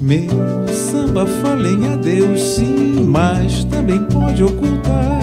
[0.00, 5.20] Meu samba fala em adeus, sim, mas também pode ocultar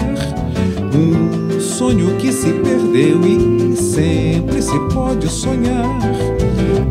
[0.94, 6.00] um sonho que se perdeu e sempre se pode sonhar.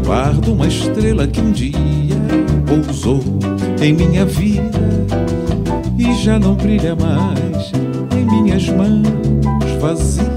[0.05, 1.73] Guardo uma estrela que um dia
[2.67, 3.23] pousou
[3.81, 4.96] em minha vida
[6.27, 7.71] já não brilha mais
[8.13, 9.07] em minhas mãos
[9.79, 10.36] vazias.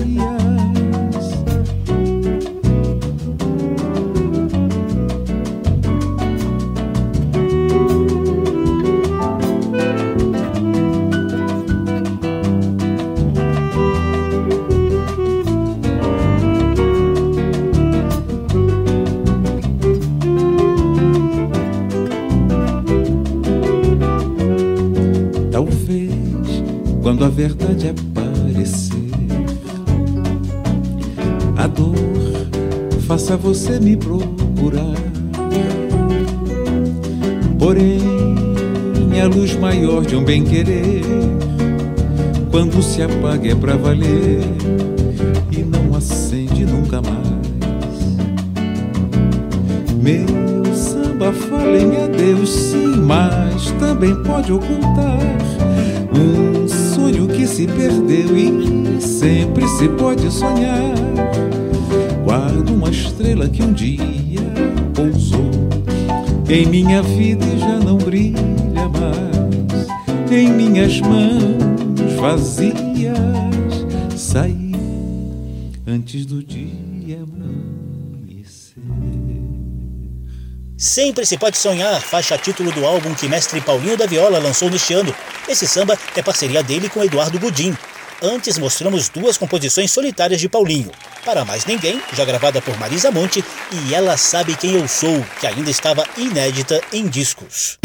[33.71, 34.97] Você me procurar.
[37.59, 38.01] Porém,
[39.23, 41.03] a luz maior de um bem-querer,
[42.51, 44.41] quando se apaga é pra valer
[45.53, 47.21] e não acende nunca mais.
[50.03, 55.19] Meu samba fala em adeus, sim, mas também pode ocultar
[56.15, 61.50] um sonho que se perdeu e sempre se pode sonhar.
[62.91, 64.03] Uma estrela que um dia
[64.93, 65.49] pousou
[66.49, 69.87] em minha vida e já não brilha mais.
[70.29, 73.17] Em minhas mãos vazias
[74.17, 74.73] saí
[75.87, 78.83] antes do dia amanhecer.
[80.77, 84.95] Sempre se pode sonhar, faixa título do álbum que mestre Paulinho da Viola lançou neste
[84.95, 85.15] ano.
[85.49, 87.73] Esse samba é parceria dele com Eduardo Gudim.
[88.23, 90.91] Antes mostramos duas composições solitárias de Paulinho.
[91.25, 93.43] Para Mais Ninguém, já gravada por Marisa Monte,
[93.73, 97.79] e Ela Sabe Quem Eu Sou, que ainda estava inédita em discos.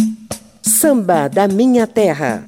[0.62, 2.44] Samba da Minha Terra.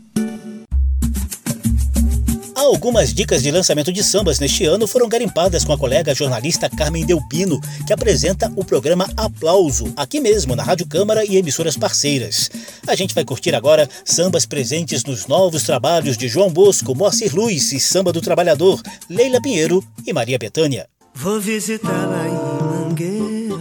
[2.67, 7.05] Algumas dicas de lançamento de sambas neste ano foram garimpadas com a colega jornalista Carmen
[7.05, 12.51] Delpino, que apresenta o programa Aplauso, aqui mesmo na Rádio Câmara e emissoras parceiras.
[12.85, 17.71] A gente vai curtir agora sambas presentes nos novos trabalhos de João Bosco, Moacir Luiz
[17.71, 20.87] e Samba do Trabalhador, Leila Pinheiro e Maria Bethânia.
[21.15, 23.55] Vou visitá-la em Mangueira,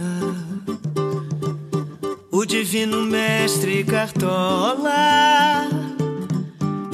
[2.29, 5.69] o divino mestre Cartola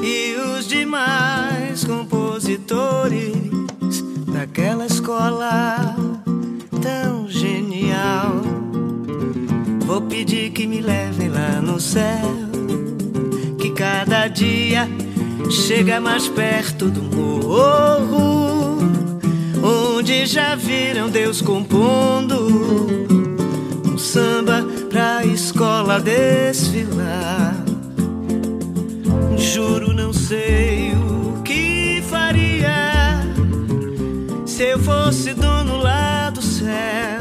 [0.02, 3.34] e os demais compositores
[4.32, 5.96] daquela escola
[6.82, 8.42] tão genial.
[9.86, 12.30] Vou pedir que me levem lá no céu,
[13.58, 14.88] que cada dia
[15.50, 18.78] chega mais perto do morro,
[19.64, 22.36] onde já viram Deus compondo
[23.92, 27.56] um samba pra escola desfilar.
[29.36, 30.93] Juro, não sei
[34.64, 37.20] se eu fosse dono lá do céu.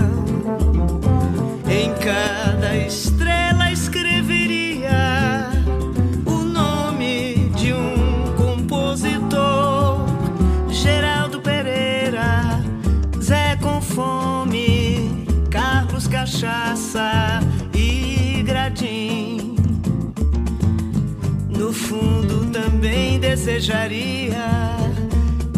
[1.69, 5.51] Em cada estrela escreveria
[6.25, 10.07] o nome de um compositor:
[10.69, 12.63] Geraldo Pereira,
[13.21, 17.41] Zé com Fome, Carlos Cachaça
[17.75, 19.57] e Gradim.
[21.49, 24.47] No fundo também desejaria,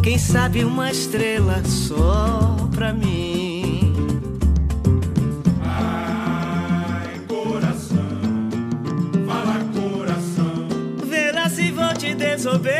[0.05, 3.95] quem sabe uma estrela só pra mim.
[5.65, 7.97] Ai, coração,
[9.27, 10.69] fala coração.
[11.09, 12.75] Vê lá se vou te desobedecer.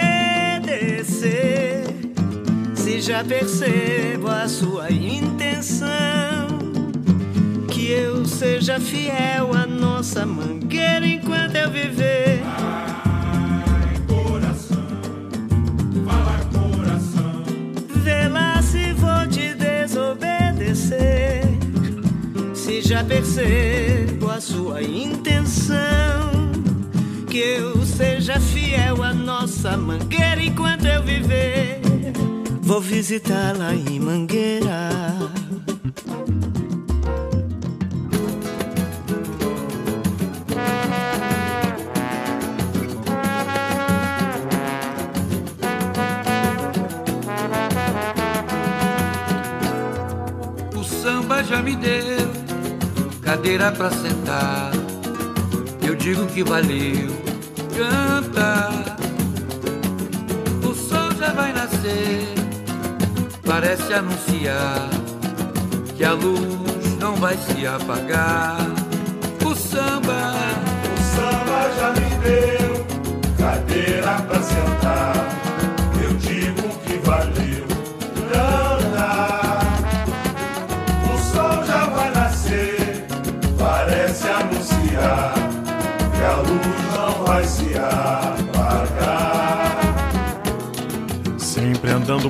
[2.75, 5.89] Se já percebo a sua intenção,
[7.71, 12.43] que eu seja fiel à nossa mangueira enquanto eu viver.
[23.07, 26.31] Percebo a sua intenção,
[27.29, 31.81] que eu seja fiel à nossa mangueira enquanto eu viver.
[32.63, 34.89] Vou visitá-la em Mangueira.
[50.75, 52.14] O samba já me deu
[53.45, 54.71] cadeira pra sentar.
[55.87, 57.15] Eu digo que valeu,
[57.77, 58.71] canta.
[60.67, 62.27] O sol já vai nascer,
[63.45, 64.89] parece anunciar
[65.95, 68.57] que a luz não vai se apagar.
[69.45, 70.33] O samba,
[70.95, 72.87] o samba já me deu
[73.37, 74.74] cadeira pra sentar.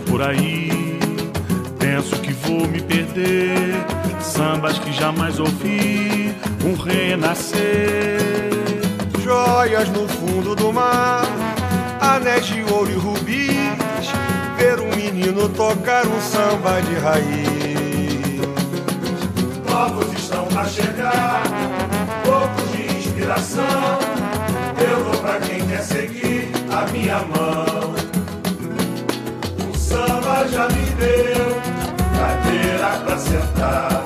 [0.04, 0.98] Por aí,
[1.78, 3.74] penso que vou me perder.
[4.20, 6.34] Sambas que jamais ouvi,
[6.64, 8.18] um renascer.
[9.22, 11.24] Joias no fundo do mar,
[12.00, 14.08] anéis de ouro e rubis.
[14.58, 17.54] Ver um menino tocar um samba de raiz.
[19.68, 21.42] Novos estão a chegar,
[22.24, 23.98] poucos de inspiração.
[24.78, 27.73] Eu dou pra quem quer seguir a minha mão.
[29.94, 31.54] Samba já me deu
[32.18, 34.02] cadeira pra sentar.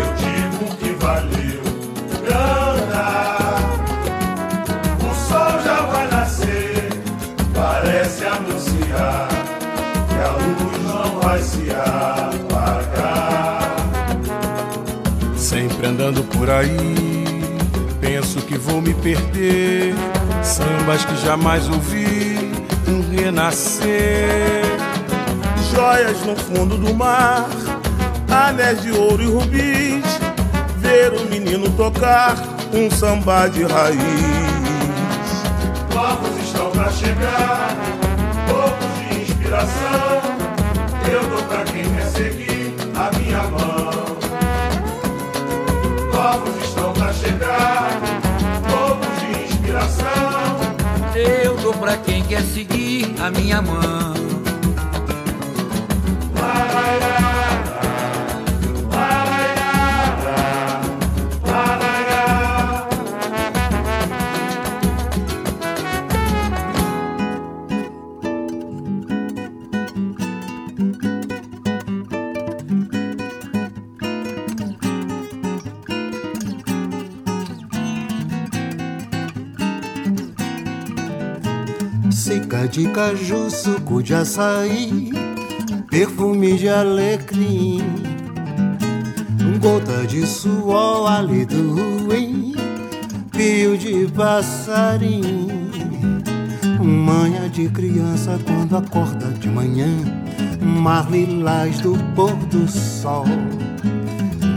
[0.00, 1.62] Eu digo que valeu
[2.24, 3.06] grana.
[4.98, 6.88] O sol já vai nascer,
[7.54, 9.28] parece anunciar
[10.08, 13.70] que a luz não vai se apagar.
[15.36, 17.54] Sempre andando por aí,
[18.00, 19.94] penso que vou me perder.
[20.42, 22.50] Sambas que jamais ouvi,
[22.88, 24.63] um renascer.
[25.70, 27.48] Joias no fundo do mar,
[28.30, 30.04] anéis de ouro e rubis.
[30.78, 32.36] Ver o menino tocar
[32.72, 33.98] um samba de raiz.
[35.92, 37.76] Novos estão pra chegar,
[38.48, 40.22] poucos de inspiração.
[41.10, 44.16] Eu dou pra quem quer seguir a minha mão.
[46.12, 48.00] Novos estão pra chegar,
[48.68, 50.60] poucos de inspiração.
[51.14, 54.33] Eu dou pra quem quer seguir a minha mão.
[82.74, 85.12] De caju, suco de açaí,
[85.88, 87.84] perfume de alecrim,
[89.60, 92.52] gota de suor, hálito ruim,
[93.30, 95.70] pio de passarim,
[96.82, 99.94] manha de criança quando acorda de manhã,
[100.60, 103.24] mar lilás do pôr do sol.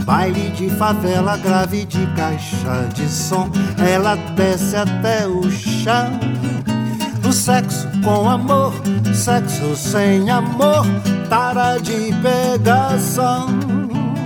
[0.04, 3.48] Baile de favela grave de caixa de som,
[3.78, 6.18] ela desce até o chão.
[7.28, 8.72] O sexo com amor,
[9.14, 10.86] sexo sem amor,
[11.28, 13.48] tara de pegação.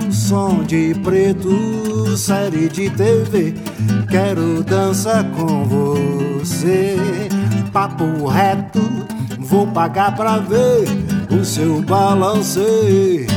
[0.09, 3.53] Som de preto, série de TV,
[4.09, 6.95] quero dançar com você.
[7.73, 8.79] Papo reto,
[9.39, 10.85] vou pagar pra ver
[11.29, 13.27] o seu balanceio.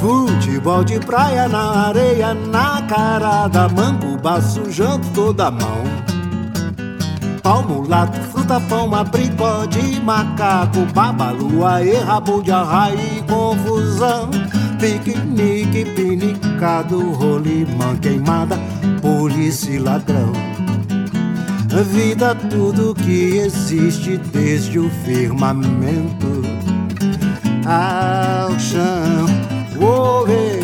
[0.00, 6.02] Futebol de praia na areia, na cara da manguba, sujando toda a mão.
[7.42, 8.20] Palmo, lato,
[8.60, 14.30] pão, abricó de macaco, babalu, aê, rabo de arraia confusão.
[14.78, 18.58] Piquenique, pinicado, rolimã, queimada,
[19.00, 20.32] polícia e ladrão.
[21.90, 26.42] Vida, tudo que existe desde o firmamento
[27.64, 29.26] ao chão.
[29.80, 30.61] Oh, hey,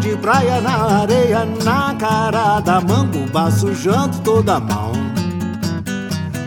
[0.00, 4.92] De praia na areia, na cara da manguba, sujando toda a mão.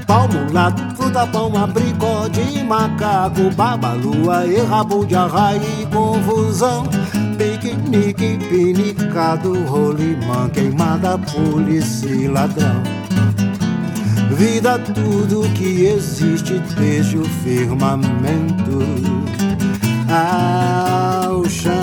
[0.06, 6.88] Palmo, lato, fruta, pão, abricó de macaco, babalua e rabo de arraia e confusão.
[7.38, 12.84] Piquenique, pinicado, rolimã, queimada, polícia e ladrão.
[14.32, 18.80] Vida, tudo que existe desde o firmamento
[20.10, 21.77] ao chão.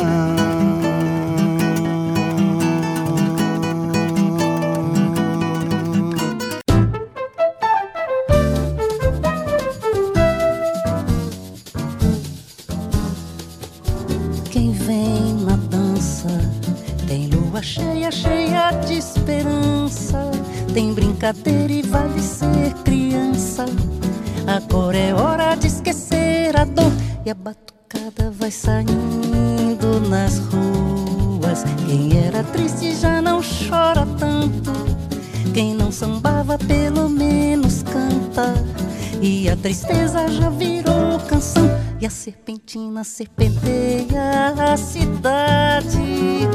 [39.64, 41.64] Tristeza já virou canção
[41.98, 45.96] E a serpentina serpenteia a cidade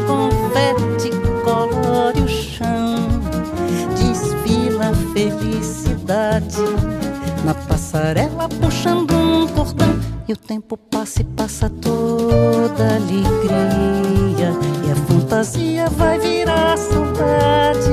[0.05, 1.09] Confete,
[1.43, 2.95] colore o chão.
[3.97, 6.57] Desfila a felicidade.
[7.43, 14.51] Na passarela puxando um cordão E o tempo passa e passa toda alegria.
[14.87, 17.89] E a fantasia vai virar saudade.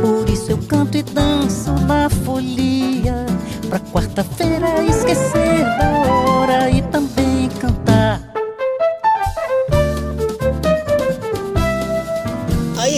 [0.00, 3.27] Por isso eu canto e danço na folia
[3.68, 7.27] Pra quarta-feira esquecer da hora e também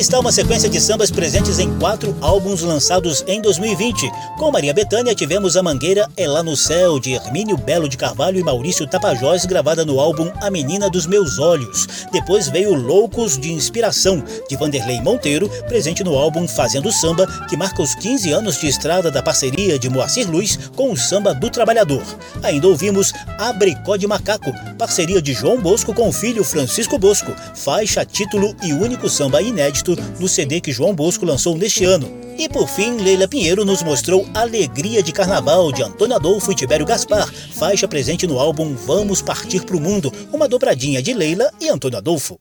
[0.00, 4.10] está uma sequência de sambas presentes em quatro álbuns lançados em 2020.
[4.38, 8.38] Com Maria Bethânia tivemos A Mangueira é Lá no Céu, de Hermínio Belo de Carvalho
[8.38, 11.86] e Maurício Tapajós, gravada no álbum A Menina dos Meus Olhos.
[12.10, 17.82] Depois veio Loucos de Inspiração, de Vanderlei Monteiro, presente no álbum Fazendo Samba, que marca
[17.82, 22.02] os 15 anos de estrada da parceria de Moacir Luiz com o Samba do Trabalhador.
[22.42, 28.02] Ainda ouvimos Abricó de Macaco, parceria de João Bosco com o filho Francisco Bosco, faixa,
[28.02, 32.10] título e único samba inédito do CD que João Bosco lançou neste ano.
[32.38, 36.86] E por fim, Leila Pinheiro nos mostrou Alegria de Carnaval de Antônio Adolfo e Tibério
[36.86, 41.98] Gaspar, faixa presente no álbum Vamos Partir Pro Mundo, uma dobradinha de Leila e Antônio
[41.98, 42.38] Adolfo.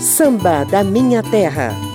[0.00, 1.91] Samba da Minha Terra.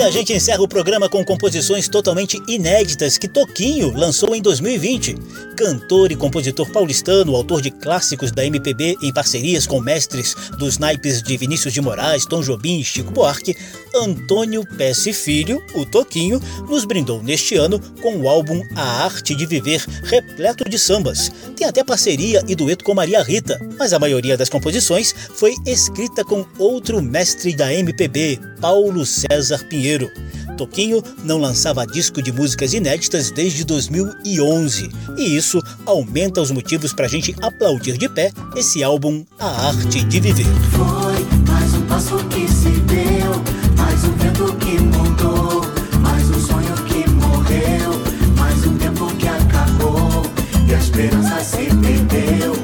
[0.00, 5.14] E a gente encerra o programa com composições totalmente inéditas que Toquinho lançou em 2020.
[5.54, 11.22] Cantor e compositor paulistano, autor de clássicos da MPB em parcerias com mestres dos naipes
[11.22, 13.54] de Vinícius de Moraes, Tom Jobim e Chico Buarque,
[13.94, 19.44] Antônio Pesce Filho, o Toquinho, nos brindou neste ano com o álbum A Arte de
[19.44, 21.30] Viver, repleto de sambas.
[21.54, 26.24] Tem até parceria e dueto com Maria Rita, mas a maioria das composições foi escrita
[26.24, 29.89] com outro mestre da MPB, Paulo César Pinheiro.
[30.56, 37.06] Toquinho não lançava disco de músicas inéditas desde 2011, e isso aumenta os motivos para
[37.06, 40.46] a gente aplaudir de pé esse álbum A Arte de Viver.
[40.70, 43.42] Foi mais um passo que se deu,
[43.76, 45.62] mais um vento que mudou,
[46.00, 48.02] mais um sonho que morreu,
[48.36, 50.22] mais um tempo que acabou,
[50.68, 52.59] e a esperança se perdeu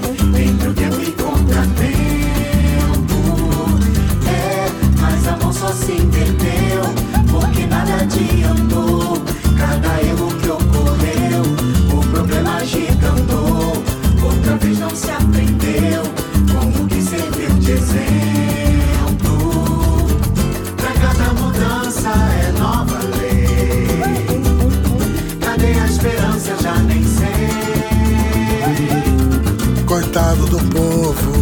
[30.46, 31.32] do povo,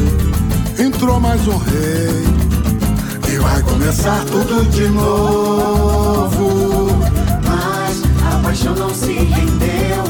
[0.78, 2.24] entrou mais um rei.
[3.28, 6.88] E vai começar tudo de novo.
[7.44, 8.02] Mas
[8.32, 10.02] a paixão não se rendeu,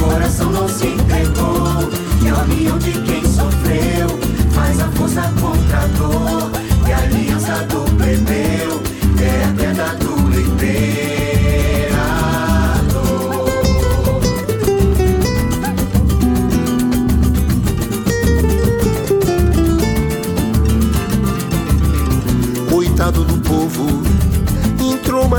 [0.00, 1.90] coração não se entregou.
[2.22, 4.18] E a união de quem sofreu
[4.52, 6.50] faz a força contra a dor.
[6.86, 8.82] E a aliança do plebeu
[9.20, 11.21] é a queda do imperador.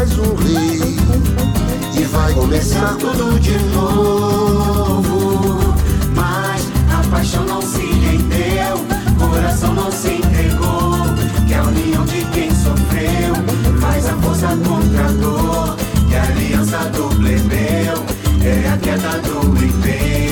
[0.04, 0.97] Mais um rei.
[1.97, 5.60] E vai começar tudo de novo.
[6.14, 8.86] Mas a paixão não se rendeu,
[9.18, 11.06] coração não se entregou.
[11.47, 13.34] Que a união de quem sofreu
[13.80, 15.78] faz a força contra a dor.
[16.10, 18.04] Que a aliança do plebeu
[18.43, 20.22] é a queda do imperador.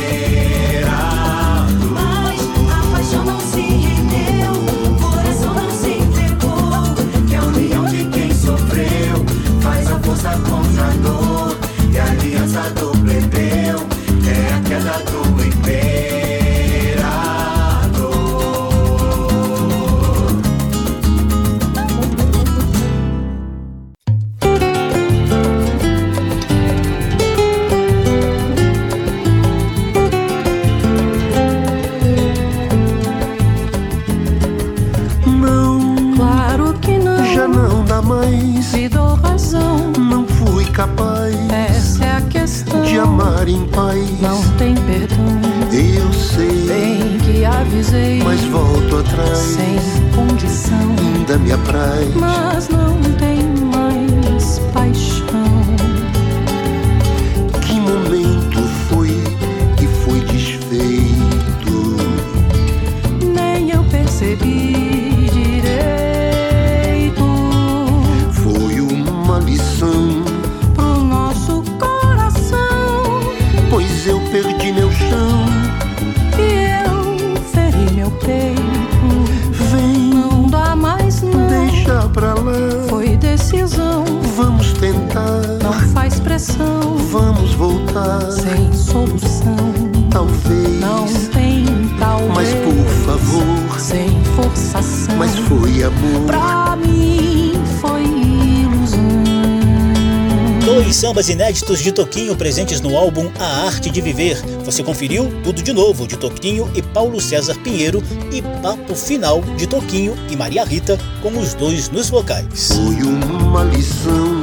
[101.61, 104.35] Inéditos de Toquinho presentes no álbum A Arte de Viver.
[104.65, 108.01] Você conferiu Tudo de Novo de Toquinho e Paulo César Pinheiro
[108.31, 112.73] e Papo Final de Toquinho e Maria Rita com os dois nos vocais.
[112.73, 114.39] Foi uma lição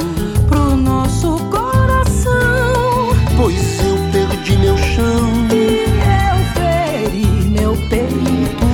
[0.46, 3.10] pro nosso coração.
[3.36, 5.48] Pois eu perdi meu chão.
[5.52, 5.86] E
[6.22, 8.64] eu feri meu peito.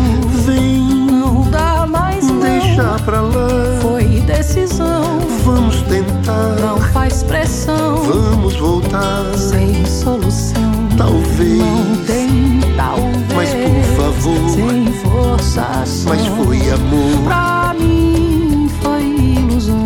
[0.45, 2.41] Vem, não dá mais não.
[2.41, 3.79] Deixa pra lá.
[3.81, 5.21] Foi decisão.
[5.45, 6.57] Vamos tentar.
[6.61, 7.94] Não faz pressão.
[8.07, 9.25] Vamos voltar.
[9.37, 10.89] Sem solução.
[10.97, 11.59] Talvez.
[11.59, 13.33] Não tem talvez.
[13.35, 14.51] Mas por favor.
[14.51, 16.09] Sem forçação.
[16.09, 17.25] Mas foi amor.
[17.25, 19.83] Pra mim foi ilusão.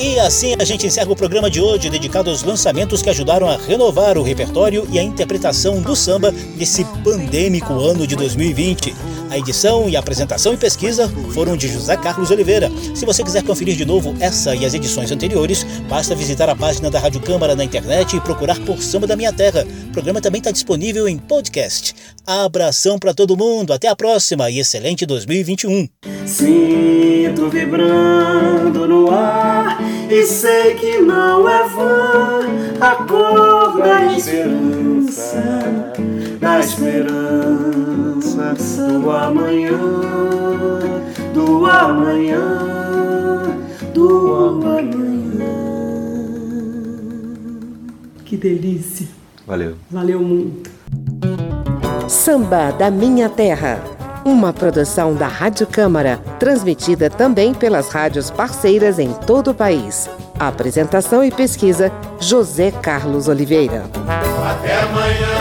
[0.00, 3.58] E assim a gente encerra o programa de hoje, dedicado aos lançamentos que ajudaram a
[3.58, 8.94] renovar o repertório e a interpretação do samba nesse pandêmico ano de 2020.
[9.36, 12.72] A edição e a apresentação e pesquisa foram de José Carlos Oliveira.
[12.94, 16.90] Se você quiser conferir de novo essa e as edições anteriores, basta visitar a página
[16.90, 19.66] da Rádio Câmara na internet e procurar por Samba da Minha Terra.
[19.88, 21.94] O programa também está disponível em podcast.
[22.26, 25.86] Abração para todo mundo, até a próxima e excelente 2021.
[26.24, 29.78] Sinto vibrando no ar
[30.10, 32.40] e sei que não é vã
[32.80, 35.42] a cor da esperança,
[36.40, 36.62] da
[38.36, 39.78] esperança do amanhã,
[41.32, 42.42] do amanhã,
[43.94, 44.96] do amanhã.
[48.24, 49.06] Que delícia.
[49.46, 49.76] Valeu.
[49.90, 50.70] Valeu muito.
[52.08, 53.80] Samba da Minha Terra.
[54.24, 60.10] Uma produção da Rádio Câmara, transmitida também pelas rádios parceiras em todo o país.
[60.38, 63.84] Apresentação e pesquisa: José Carlos Oliveira.
[64.44, 65.35] Até amanhã.